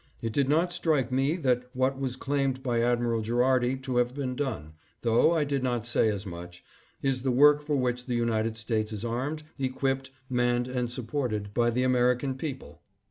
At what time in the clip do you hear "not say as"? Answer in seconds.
5.61-6.25